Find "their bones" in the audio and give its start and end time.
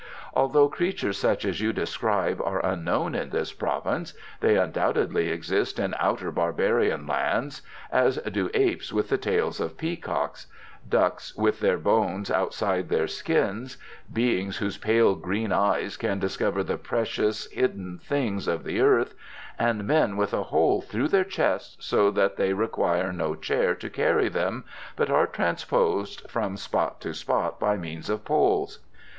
11.59-12.31